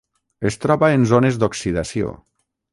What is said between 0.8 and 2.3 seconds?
en zones d'oxidació.